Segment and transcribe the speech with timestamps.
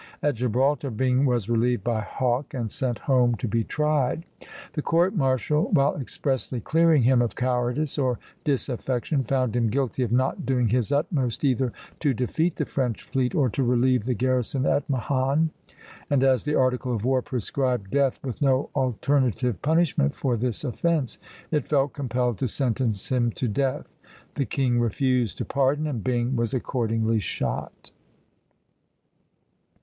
[0.23, 4.25] At Gibraltar, Byng was relieved by Hawke and sent home to be tried.
[4.73, 10.11] The court martial, while expressly clearing him of cowardice or disaffection, found him guilty of
[10.11, 14.65] not doing his utmost either to defeat the French fleet or to relieve the garrison
[14.65, 15.51] at Mahon;
[16.09, 21.19] and, as the article of war prescribed death with no alternative punishment for this offence,
[21.51, 23.99] it felt compelled to sentence him to death.
[24.33, 27.91] The king refused to pardon, and Byng was accordingly shot.